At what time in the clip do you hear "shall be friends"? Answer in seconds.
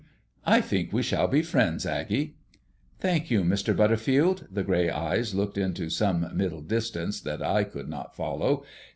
1.03-1.85